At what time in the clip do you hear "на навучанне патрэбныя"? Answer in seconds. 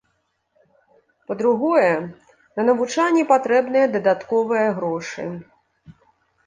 2.61-3.85